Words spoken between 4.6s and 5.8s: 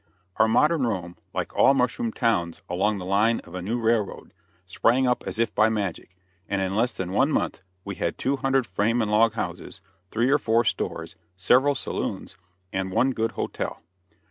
sprang up as if by